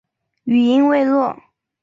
[0.45, 1.37] 语音未落